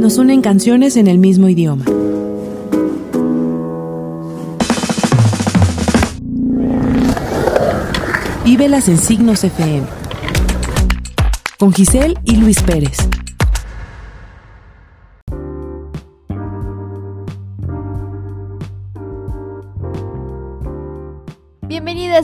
[0.00, 1.84] nos unen canciones en el mismo idioma.
[8.44, 9.86] Vívelas en Signos FM.
[11.58, 12.96] Con Giselle y Luis Pérez.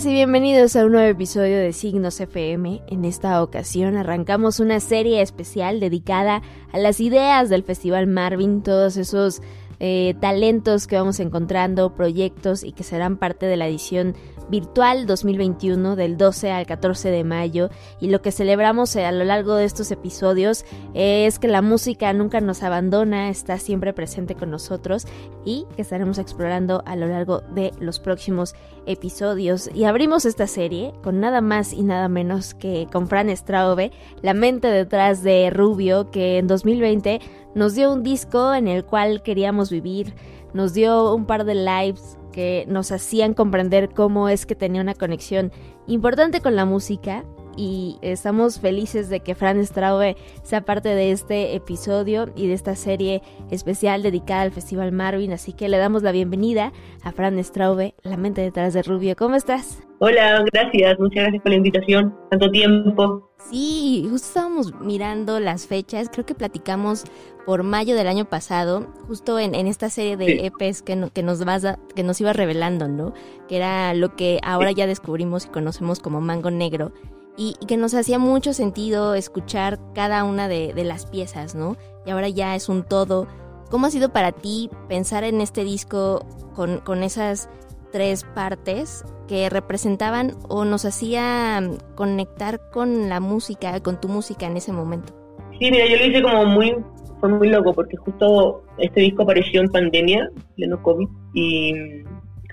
[0.07, 2.82] Y bienvenidos a un nuevo episodio de Signos FM.
[2.86, 8.96] En esta ocasión arrancamos una serie especial dedicada a las ideas del Festival Marvin, todos
[8.99, 9.43] esos
[9.80, 14.14] eh, talentos que vamos encontrando, proyectos y que serán parte de la edición
[14.49, 19.55] virtual 2021 del 12 al 14 de mayo y lo que celebramos a lo largo
[19.55, 20.64] de estos episodios
[20.95, 25.07] es que la música nunca nos abandona, está siempre presente con nosotros
[25.45, 28.55] y que estaremos explorando a lo largo de los próximos
[28.86, 29.71] episodios.
[29.75, 34.34] Y abrimos esta serie con nada más y nada menos que con Fran Straube, la
[34.34, 37.20] mente detrás de Rubio que en 2020
[37.55, 40.14] nos dio un disco en el cual queríamos vivir,
[40.53, 44.94] nos dio un par de lives que nos hacían comprender cómo es que tenía una
[44.94, 45.52] conexión
[45.86, 47.24] importante con la música
[47.56, 52.76] y estamos felices de que Fran Straube sea parte de este episodio y de esta
[52.76, 57.94] serie especial dedicada al Festival Marvin, así que le damos la bienvenida a Fran Straube,
[58.02, 59.16] la mente detrás de Rubio.
[59.16, 59.82] ¿Cómo estás?
[59.98, 63.30] Hola, gracias, muchas gracias por la invitación, tanto tiempo.
[63.50, 67.04] Sí, justo estábamos mirando las fechas, creo que platicamos
[67.46, 71.64] por mayo del año pasado, justo en, esta serie de EPs que, que, nos vas
[71.94, 73.14] que nos iba revelando, ¿no?
[73.48, 76.92] Que era lo que ahora ya descubrimos y conocemos como Mango Negro
[77.36, 81.76] y, que nos hacía mucho sentido escuchar cada una de, las piezas, ¿no?
[82.04, 83.26] Y ahora ya es un todo.
[83.70, 87.48] ¿Cómo ha sido para ti pensar en este disco con, con esas
[87.92, 91.62] tres partes que representaban o nos hacía
[91.94, 95.12] conectar con la música, con tu música en ese momento?
[95.58, 96.76] Sí, mira, yo lo hice como muy,
[97.20, 101.72] fue muy loco porque justo este disco apareció en pandemia, pleno COVID, y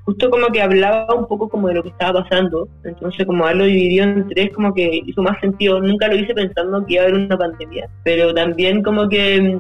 [0.05, 3.66] justo como que hablaba un poco como de lo que estaba pasando, entonces como haberlo
[3.66, 7.07] dividido en tres como que hizo más sentido, nunca lo hice pensando que iba a
[7.07, 9.59] haber una pandemia, pero también como que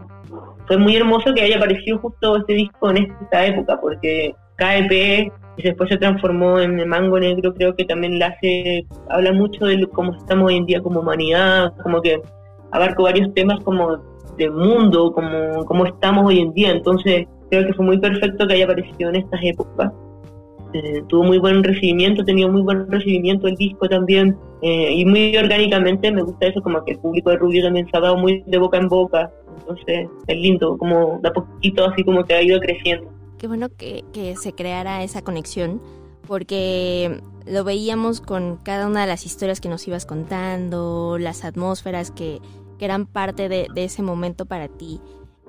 [0.67, 5.61] fue muy hermoso que haya aparecido justo este disco en esta época, porque KEP y
[5.61, 10.15] después se transformó en Mango Negro, creo que también la hace, habla mucho de cómo
[10.15, 12.21] estamos hoy en día como humanidad, como que
[12.71, 13.97] abarco varios temas como
[14.37, 18.55] del mundo, como cómo estamos hoy en día, entonces creo que fue muy perfecto que
[18.55, 19.91] haya aparecido en estas épocas.
[20.73, 25.37] Eh, tuvo muy buen recibimiento, tenía muy buen recibimiento el disco también, eh, y muy
[25.37, 28.43] orgánicamente me gusta eso, como que el público de Rubio también se ha dado muy
[28.47, 32.59] de boca en boca, entonces es lindo, como da poquito así como que ha ido
[32.59, 33.07] creciendo.
[33.37, 35.79] Qué bueno que, que se creara esa conexión,
[36.27, 42.09] porque lo veíamos con cada una de las historias que nos ibas contando, las atmósferas
[42.09, 42.39] que,
[42.79, 44.99] que eran parte de, de ese momento para ti.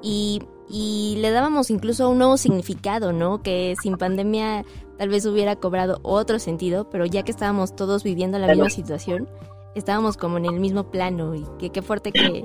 [0.06, 3.42] Y le dábamos incluso un nuevo significado, ¿no?
[3.42, 4.65] Que sin pandemia
[4.98, 9.28] tal vez hubiera cobrado otro sentido, pero ya que estábamos todos viviendo la misma situación,
[9.75, 12.44] estábamos como en el mismo plano y qué fuerte que,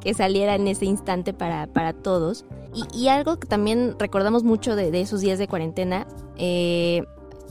[0.00, 2.44] que, saliera en ese instante para, para todos.
[2.94, 6.06] Y, algo que también recordamos mucho de, esos días de cuarentena,
[6.36, 7.02] eh,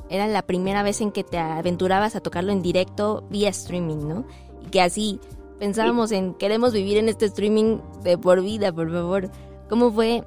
[0.10, 4.26] era la primera vez en que te aventurabas a tocarlo en directo vía streaming, ¿no?
[4.66, 5.20] Y que así
[5.60, 9.30] pensábamos en queremos vivir en este streaming de por vida, por favor
[9.70, 10.24] cómo fue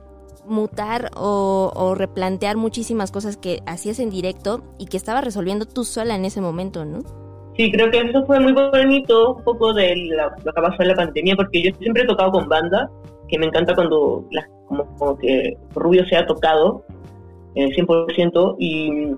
[0.47, 6.15] mutar o, replantear muchísimas cosas que hacías en directo y que estabas resolviendo tú sola
[6.17, 7.01] en ese momento, ¿no?
[7.57, 9.95] Sí, creo que eso fue muy bonito, un poco de
[10.45, 12.91] lo que pasó en la pandemia, porque yo siempre he tocado con banda,
[13.29, 14.25] que me encanta cuando
[14.67, 16.85] como, que Rubio se ha tocado
[17.55, 19.15] eh, 100%, y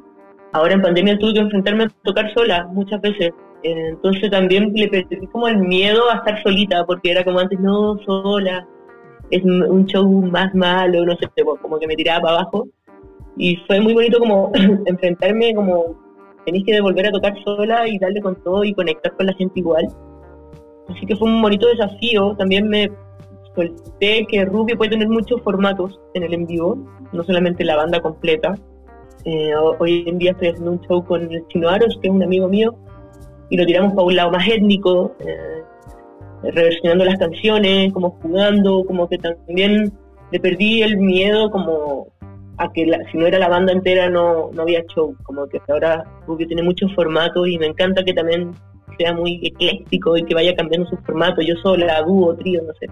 [0.52, 3.32] ahora en pandemia tuve que enfrentarme a tocar sola muchas veces.
[3.62, 7.98] Entonces también le perdí como el miedo a estar solita, porque era como antes, no,
[8.04, 8.66] sola,
[9.30, 11.28] es un show más malo, no sé,
[11.60, 12.68] como que me tiraba para abajo.
[13.36, 14.52] Y fue muy bonito como
[14.86, 15.96] enfrentarme, como
[16.44, 19.60] tenéis que volver a tocar sola y darle con todo y conectar con la gente
[19.60, 19.86] igual.
[20.88, 22.34] Así que fue un bonito desafío.
[22.36, 22.90] También me
[23.54, 26.76] solté que Rubio puede tener muchos formatos en el en vivo,
[27.12, 28.54] no solamente la banda completa.
[29.24, 32.22] Eh, hoy en día estoy haciendo un show con el Chino Aros, que es un
[32.22, 32.74] amigo mío,
[33.52, 35.14] y lo tiramos para un lado más étnico.
[35.20, 35.62] Eh,
[36.42, 39.92] reversionando las canciones, como jugando, como que también
[40.32, 42.08] le perdí el miedo como
[42.56, 46.02] a que si no era la banda entera no, no había show, como que ahora
[46.26, 48.52] Rubio tiene muchos formatos y me encanta que también
[48.98, 52.86] sea muy ecléctico y que vaya cambiando sus formatos, yo sola, dúo, trío, no sé,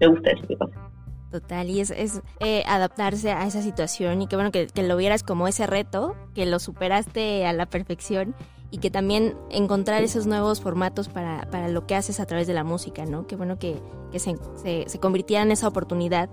[0.00, 0.90] me gusta eso que pasa.
[1.30, 5.48] Total, y es, eh, adaptarse a esa situación y que bueno que, lo vieras como
[5.48, 8.34] ese reto, que lo superaste a la perfección
[8.70, 12.54] y que también encontrar esos nuevos formatos para, para lo que haces a través de
[12.54, 13.26] la música, ¿no?
[13.26, 13.80] Qué bueno que,
[14.10, 16.28] que se, se, se, convirtiera en esa oportunidad.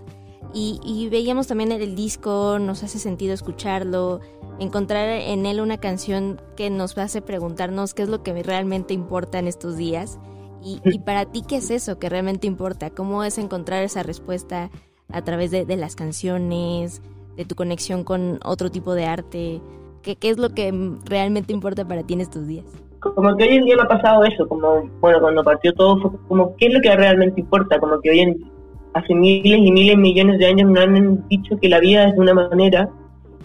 [0.54, 4.20] Y, y, veíamos también el disco, nos hace sentido escucharlo,
[4.60, 9.40] encontrar en él una canción que nos hace preguntarnos qué es lo que realmente importa
[9.40, 10.20] en estos días.
[10.64, 12.90] Y, y para ti, ¿qué es eso que realmente importa?
[12.92, 14.70] ¿Cómo es encontrar esa respuesta
[15.12, 17.02] a través de, de las canciones,
[17.36, 19.62] de tu conexión con otro tipo de arte?
[20.04, 20.72] ¿Qué, ¿Qué es lo que
[21.06, 22.66] realmente importa para ti en estos días?
[23.00, 26.12] Como que hoy en día me ha pasado eso, como, bueno, cuando partió todo fue
[26.28, 27.80] como, ¿qué es lo que realmente importa?
[27.80, 28.54] Como que hoy en
[28.94, 32.20] hace miles y miles, millones de años no han dicho que la vida es de
[32.20, 32.90] una manera,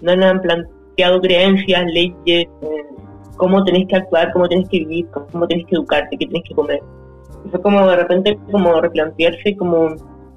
[0.02, 2.48] no han planteado creencias, leyes, eh,
[3.36, 6.54] cómo tenés que actuar, cómo tenés que vivir, cómo tenés que educarte, qué tenés que
[6.54, 6.80] comer.
[7.44, 9.94] Y fue como de repente como replantearse como,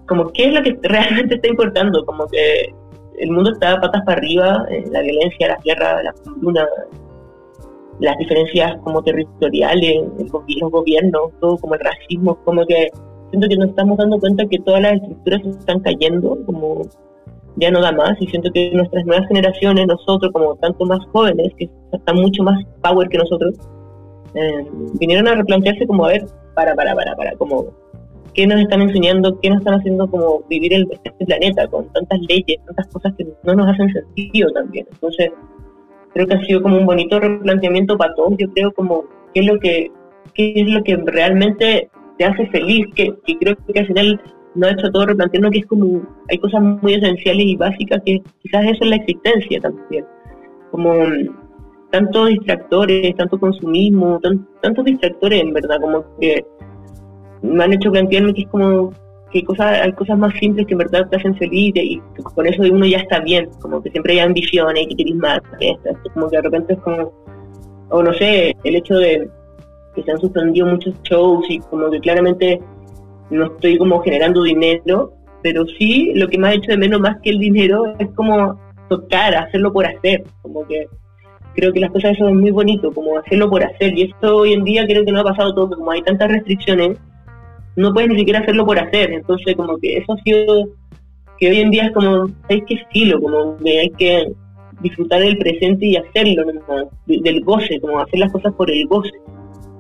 [0.07, 2.73] como qué es lo que realmente está importando, como que
[3.21, 6.68] el mundo está patas para arriba, eh, la violencia, la guerra, la hambruna,
[8.00, 12.89] las diferencias como territoriales, los gobiernos, todo como el racismo, como que
[13.29, 16.81] siento que nos estamos dando cuenta que todas las estructuras están cayendo, como
[17.57, 21.53] ya no da más, y siento que nuestras nuevas generaciones, nosotros como tanto más jóvenes,
[21.57, 23.56] que están mucho más power que nosotros,
[24.33, 24.65] eh,
[25.00, 26.25] vinieron a replantearse como, a ver,
[26.56, 27.68] para, para, para, para, como
[28.33, 32.19] qué nos están enseñando, qué nos están haciendo como vivir el, este planeta con tantas
[32.22, 34.88] leyes, tantas cosas que no nos hacen sentido también.
[34.92, 35.31] Entonces,
[36.13, 39.45] creo que ha sido como un bonito replanteamiento para todos, yo creo como qué es
[39.45, 39.92] lo que,
[40.33, 44.22] qué es lo que realmente te hace feliz, que, que creo que al final
[44.56, 48.22] no ha hecho todo replanteando que es como, hay cosas muy esenciales y básicas que
[48.42, 50.06] quizás eso es la existencia también,
[50.72, 50.94] como
[51.92, 54.19] tantos distractores, tanto consumismo,
[54.62, 56.45] tantos distractores en verdad, como que
[57.42, 58.94] me han hecho plantearme que es como
[59.32, 62.02] que cosas, hay cosas más simples que en verdad te hacen feliz y
[62.36, 65.40] con eso uno ya está bien, como que siempre hay ambiciones y que querés más,
[66.14, 67.14] como que de repente es como,
[67.90, 69.30] o no sé, el hecho de
[69.96, 72.62] que se han suspendido muchos shows y como que claramente
[73.30, 77.18] no estoy como generando dinero, pero sí lo que me ha hecho de menos más
[77.22, 78.60] que el dinero es como
[78.90, 80.88] tocar, hacerlo por hacer, como que
[81.56, 84.64] creo que las cosas son muy bonito, como hacerlo por hacer, y esto hoy en
[84.64, 86.98] día creo que no ha pasado todo, como hay tantas restricciones,
[87.75, 89.12] no puedes ni siquiera hacerlo por hacer.
[89.12, 90.68] Entonces, como que eso ha sido,
[91.39, 94.31] que hoy en día es como, hay que estilo, como que hay que
[94.81, 96.44] disfrutar del presente y hacerlo,
[97.06, 99.12] del goce, como hacer las cosas por el goce.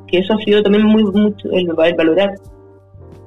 [0.07, 2.35] Que eso ha sido también muy mucho el, valorar.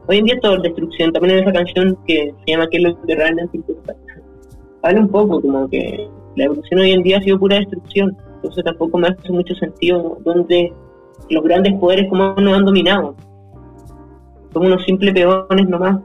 [0.07, 3.01] Hoy en día todo destrucción, también en esa canción que se llama ¿Qué es lo
[3.03, 3.95] que realmente importa?
[4.83, 6.07] Habla un poco como que
[6.37, 10.19] la evolución hoy en día ha sido pura destrucción, entonces tampoco me hace mucho sentido
[10.23, 10.71] donde
[11.31, 13.17] los grandes poderes como nos han dominado
[14.55, 16.01] somos unos simples peones nomás,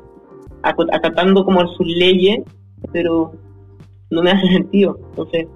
[0.64, 2.40] acatando como sus leyes,
[2.92, 3.32] pero
[4.10, 5.00] no me hace sentido.
[5.12, 5.48] Entonces,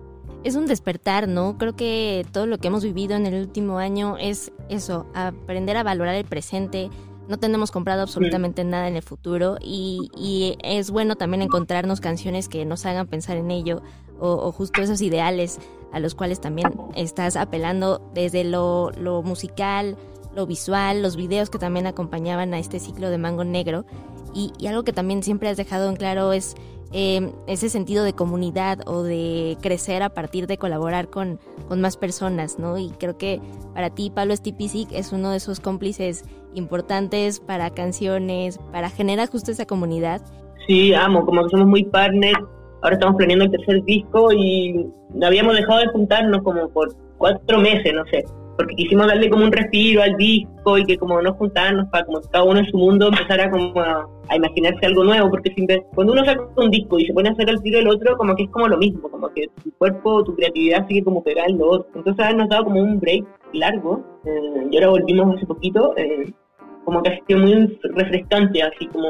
[0.44, 1.57] es un despertar, ¿no?
[1.57, 5.84] Creo que todo lo que hemos vivido en el último año es eso, aprender a
[5.84, 6.90] valorar el presente.
[7.30, 12.50] No tenemos comprado absolutamente nada en el futuro y, y, es bueno también encontrarnos canciones
[12.50, 13.81] que nos hagan pensar en ello
[14.19, 15.60] o, o, justo esos ideales
[15.94, 19.96] a los cuales también estás apelando desde lo, lo musical,
[20.35, 23.85] lo visual, los videos que también acompañaban a este ciclo de Mango Negro.
[24.33, 26.56] Y, algo que también siempre has dejado en claro es
[26.91, 31.97] eh, ese sentido de comunidad o de crecer a partir de colaborar con, con más
[31.97, 32.77] personas, ¿no?
[32.77, 33.41] Y creo que
[33.74, 36.25] para ti, Pablo Stipicic es uno de esos cómplices
[36.56, 40.21] importantes para canciones, para generar justo esa comunidad.
[40.68, 42.39] Sí, amo, como que somos muy partners.
[42.81, 44.88] Ahora estamos planeando el tercer disco y
[45.24, 48.25] habíamos dejado de juntarnos como por cuatro meses, no sé
[48.57, 52.22] porque quisimos darle como un respiro al disco y que como no juntarnos para como
[52.22, 55.53] cada uno en su mundo empezara como a, imaginarse algo nuevo, porque
[55.93, 58.36] cuando uno saca un disco y se pone a hacer el tiro del otro, como
[58.36, 61.69] que es como lo mismo, como que tu cuerpo, tu creatividad sigue como pegada lo
[61.69, 61.88] otro.
[61.95, 66.31] Entonces nos dado como un break largo eh, y ahora volvimos hace poquito, eh,
[66.86, 69.07] como que ha sido muy refrescante, así como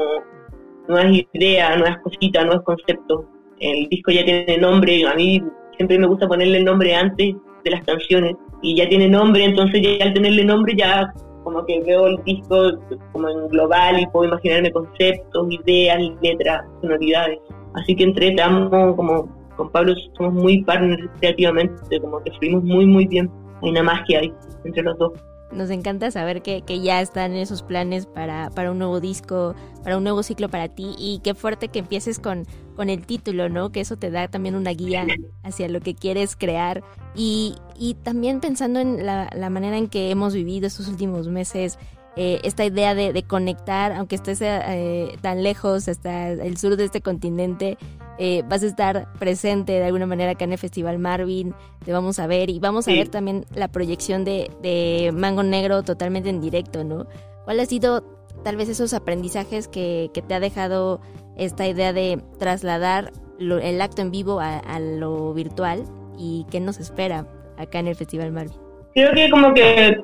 [0.88, 3.24] nuevas ideas, nuevas cositas, nuevos conceptos.
[3.60, 5.42] El disco ya tiene nombre, a mí
[5.76, 7.34] siempre me gusta ponerle el nombre antes
[7.64, 11.12] de las canciones y ya tiene nombre, entonces ya al tenerle nombre ya
[11.44, 12.72] como que veo el disco
[13.12, 17.38] como en global y puedo imaginarme conceptos, ideas, letras, sonoridades.
[17.74, 22.86] Así que entre estamos como con Pablo somos muy partners creativamente, como que fluimos muy
[22.86, 23.30] muy bien.
[23.62, 24.32] Hay una magia ahí
[24.64, 25.12] entre los dos.
[25.52, 29.54] Nos encanta saber que, que ya están esos planes para, para un nuevo disco,
[29.84, 32.44] para un nuevo ciclo para ti y qué fuerte que empieces con,
[32.74, 33.70] con el título, ¿no?
[33.70, 35.06] Que eso te da también una guía
[35.42, 36.82] hacia lo que quieres crear
[37.14, 41.78] y, y también pensando en la, la, manera en que hemos vivido estos últimos meses,
[42.16, 46.84] eh, esta idea de, de, conectar, aunque estés eh, tan lejos hasta el sur de
[46.84, 47.76] este continente,
[48.18, 51.54] eh, vas a estar presente de alguna manera acá en el Festival Marvin,
[51.84, 55.82] te vamos a ver y vamos a ver también la proyección de, de Mango Negro
[55.82, 57.06] totalmente en directo, ¿no?
[57.44, 58.04] ¿Cuál ha sido
[58.44, 61.00] tal vez esos aprendizajes que, que te ha dejado
[61.36, 65.84] esta idea de trasladar el acto en vivo a, lo virtual
[66.18, 67.26] y qué nos espera
[67.58, 68.56] acá en el Festival Marvin?
[68.94, 69.96] Creo que como que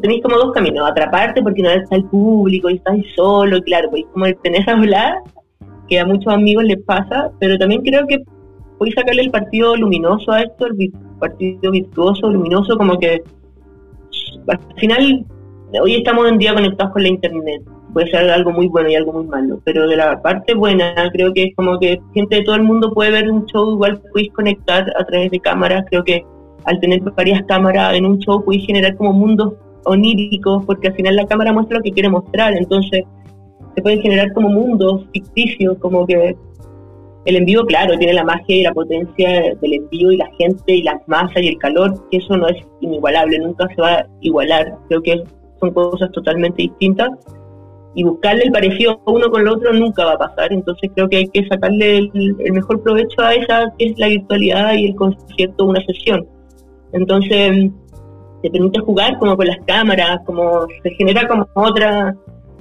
[0.00, 4.04] tenéis como dos caminos, atraparte porque no está el público y estás solo, claro, pues
[4.12, 5.14] como tenés a hablar,
[5.88, 8.22] que a muchos amigos les pasa, pero también creo que
[8.78, 13.22] podéis sacarle el partido luminoso a esto, el partido virtuoso, luminoso, como que
[14.46, 15.26] al final
[15.82, 17.62] hoy estamos en día conectados con la internet,
[17.98, 21.32] puede ser algo muy bueno y algo muy malo, pero de la parte buena creo
[21.34, 24.30] que es como que gente de todo el mundo puede ver un show, igual puedes
[24.34, 26.24] conectar a través de cámaras, creo que
[26.64, 31.16] al tener varias cámaras en un show puedes generar como mundos oníricos, porque al final
[31.16, 33.02] la cámara muestra lo que quiere mostrar, entonces
[33.74, 36.36] se pueden generar como mundos ficticios, como que
[37.24, 40.82] el envío, claro, tiene la magia y la potencia del envío y la gente y
[40.82, 44.78] las masas y el calor, que eso no es inigualable, nunca se va a igualar,
[44.86, 45.24] creo que
[45.58, 47.10] son cosas totalmente distintas
[47.94, 51.16] y buscarle el parecido uno con el otro nunca va a pasar, entonces creo que
[51.18, 55.64] hay que sacarle el, mejor provecho a esa que es la virtualidad y el concierto
[55.64, 56.26] una sesión.
[56.92, 57.70] Entonces
[58.42, 62.14] te permite jugar como con las cámaras, como se genera como otra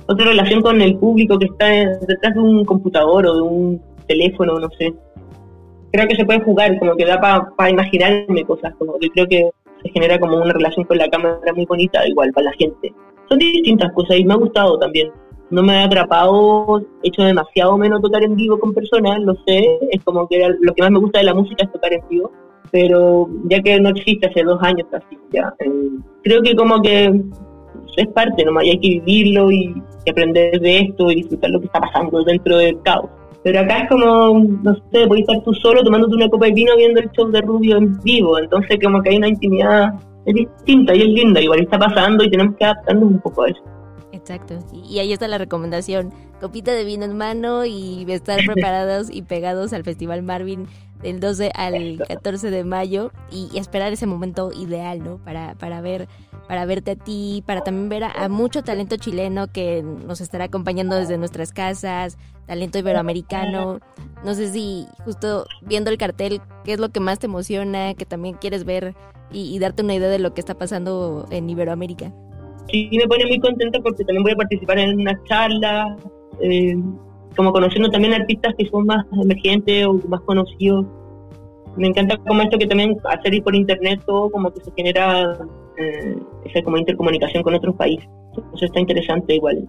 [0.10, 4.58] otra relación con el público que está detrás de un computador o de un teléfono,
[4.58, 4.94] no sé.
[5.92, 9.50] Creo que se puede jugar, como que da para imaginarme cosas, como que creo que
[9.84, 12.94] se genera como una relación con la cámara muy bonita, igual para la gente
[13.30, 15.12] son distintas cosas y me ha gustado también.
[15.50, 19.66] No me ha atrapado, he hecho demasiado menos tocar en vivo con personas, lo sé,
[19.92, 22.32] es como que lo que más me gusta de la música es tocar en vivo,
[22.70, 25.72] pero ya que no existe hace dos años casi, ya, eh,
[26.22, 27.24] creo que como que
[27.98, 29.74] es parte nomás y hay que vivirlo y,
[30.10, 33.10] aprender de esto y disfrutar lo que está pasando dentro del caos.
[33.44, 36.78] Pero acá es como, no sé, puedes estar tú solo tomándote una copa de vino
[36.78, 39.94] viendo el show de Rubio en vivo, entonces como que hay una intimidad
[40.28, 43.50] es distinta y es linda, igual está pasando y tenemos que adaptarnos un poco a
[43.50, 43.62] eso.
[44.12, 49.22] Exacto, y ahí está la recomendación, copita de vino en mano y estar preparados y
[49.22, 50.68] pegados al Festival Marvin
[51.02, 55.18] del 12 al 14 de mayo y esperar ese momento ideal, ¿no?
[55.18, 56.08] Para, para ver
[56.48, 60.96] para verte a ti, para también ver a, mucho talento chileno que nos estará acompañando
[60.96, 62.18] desde nuestras casas,
[62.48, 63.80] talento iberoamericano.
[64.26, 68.06] No sé si justo viendo el cartel, ¿qué es lo que más te emociona, que
[68.06, 68.96] también quieres ver
[69.32, 72.14] y, darte una idea de lo que está pasando en Iberoamérica.
[72.70, 75.98] Sí, me pone muy contenta porque también voy a participar en una charla,
[76.42, 76.76] eh,
[77.36, 80.86] como conociendo también artistas que son más emergentes o más conocidos.
[81.76, 85.38] Me encanta como esto que también hacer ir por internet todo como que se genera
[85.78, 88.08] eh, esa como intercomunicación con otros países.
[88.36, 89.68] Entonces está interesante igual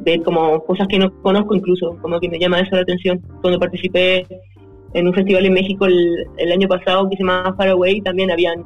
[0.00, 3.20] ver como cosas que no conozco incluso, como que me llama eso la atención.
[3.40, 4.26] Cuando participé
[4.94, 8.64] en un festival en México el, año pasado que se llama Far Away, también habían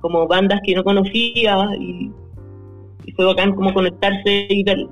[0.00, 2.10] como bandas que no conocía y,
[3.16, 4.88] fue bacán como conectarse y verlo.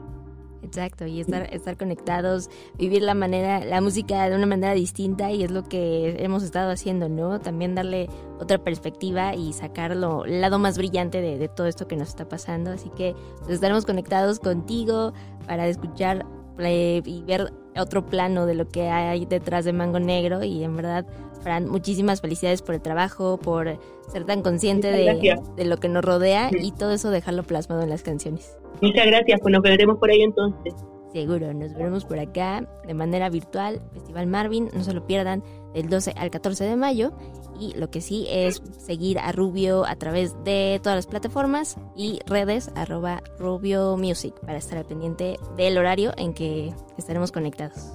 [0.63, 5.43] Exacto, y estar, estar conectados, vivir la manera, la música de una manera distinta y
[5.43, 7.41] es lo que hemos estado haciendo, ¿no?
[7.41, 11.97] También darle otra perspectiva y sacarlo, el lado más brillante de, de todo esto que
[11.97, 12.71] nos está pasando.
[12.71, 15.15] Así que pues, estaremos conectados contigo
[15.47, 16.27] para escuchar
[16.59, 20.77] eh, y ver otro plano de lo que hay detrás de Mango Negro y en
[20.77, 21.07] verdad,
[21.43, 23.79] Fran, muchísimas felicidades por el trabajo, por
[24.09, 27.91] ser tan consciente de, de, lo que nos rodea y todo eso dejarlo plasmado en
[27.91, 28.57] las canciones.
[28.83, 30.75] Muchas gracias, pues nos veremos por ahí entonces.
[31.13, 35.43] Seguro, nos veremos por acá de manera virtual, Festival Marvin, no se lo pierdan
[35.75, 37.13] del 12 al 14 de mayo
[37.59, 42.21] y lo que sí es seguir a Rubio a través de todas las plataformas y
[42.27, 47.93] redes arroba Rubio Music para estar al pendiente del horario en que estaremos conectados.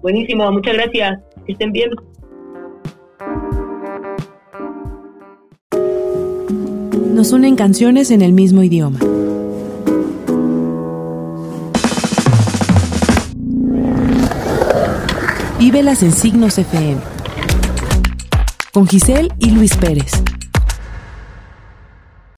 [0.00, 1.90] Buenísimo, muchas gracias, que estén bien.
[7.14, 9.00] Nos unen canciones en el mismo idioma
[15.74, 17.00] Vívelas en Signos FM.
[18.72, 20.12] Con Giselle y Luis Pérez.